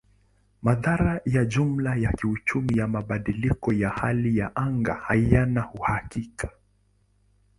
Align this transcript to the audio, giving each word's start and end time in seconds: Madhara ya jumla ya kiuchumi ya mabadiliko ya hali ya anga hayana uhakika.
Madhara 0.61 1.21
ya 1.25 1.45
jumla 1.45 1.95
ya 1.95 2.11
kiuchumi 2.13 2.77
ya 2.79 2.87
mabadiliko 2.87 3.73
ya 3.73 3.89
hali 3.89 4.37
ya 4.37 4.55
anga 4.55 4.93
hayana 4.93 5.71
uhakika. 5.73 6.49